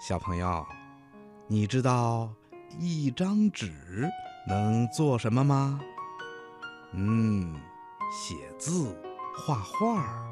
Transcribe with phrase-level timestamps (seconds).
[0.00, 0.64] 小朋友，
[1.48, 2.32] 你知道
[2.78, 4.08] 一张纸
[4.46, 5.80] 能做什么吗？
[6.92, 7.52] 嗯，
[8.12, 8.96] 写字、
[9.36, 10.24] 画画，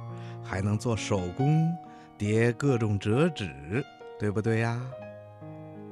[0.43, 1.77] 还能做手工，
[2.17, 3.85] 叠各种折纸，
[4.21, 4.81] 对不对呀？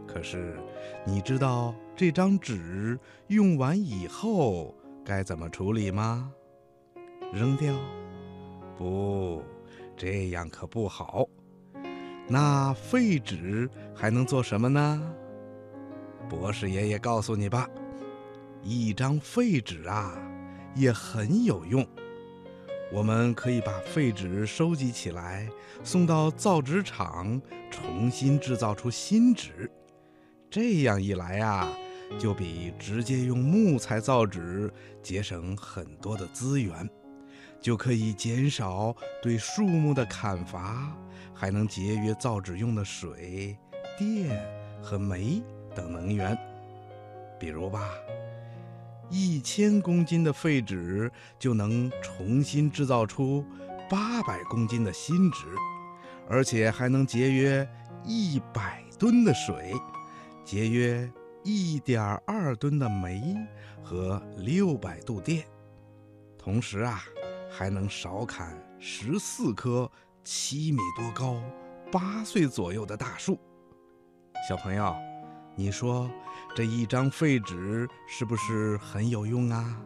[0.06, 0.56] 可是，
[1.04, 2.96] 你知道这张纸
[3.26, 4.72] 用完以后
[5.04, 6.32] 该怎么处理吗？
[7.32, 7.74] 扔掉？
[8.78, 9.42] 不，
[9.96, 11.26] 这样可不好。
[12.26, 15.14] 那废纸还能做什么呢？
[16.28, 17.68] 博士爷爷告诉你吧，
[18.62, 20.16] 一张废纸啊，
[20.74, 21.86] 也很有用。
[22.90, 25.48] 我们可以把废纸收集起来，
[25.82, 29.70] 送到造纸厂，重新制造出新纸。
[30.48, 31.68] 这样一来啊，
[32.18, 36.88] 就比直接用木材造纸节省很多的资源。
[37.60, 40.94] 就可以减少对树木的砍伐，
[41.34, 43.58] 还能节约造纸用的水
[43.98, 44.40] 电
[44.80, 45.42] 和煤
[45.74, 46.38] 等能源。
[47.38, 47.90] 比如吧，
[49.10, 53.44] 一千公斤的废纸就能重新制造出
[53.90, 55.46] 八百公斤的新纸，
[56.28, 57.68] 而且还能节约
[58.04, 59.74] 一百吨的水，
[60.44, 61.10] 节约
[61.42, 63.36] 一点二吨的煤
[63.82, 65.44] 和六百度电。
[66.38, 67.04] 同时啊。
[67.56, 69.88] 还能少砍十四棵
[70.24, 71.38] 七米多高、
[71.92, 73.38] 八岁左右的大树。
[74.48, 74.94] 小朋友，
[75.54, 76.10] 你说
[76.56, 79.78] 这一张废纸是不是很有用啊？